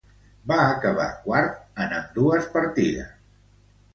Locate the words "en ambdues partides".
1.85-3.13